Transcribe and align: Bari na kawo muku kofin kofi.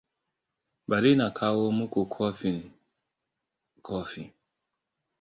Bari 0.89 1.11
na 1.19 1.27
kawo 1.37 1.63
muku 1.77 1.99
kofin 2.13 2.57
kofi. 3.87 4.23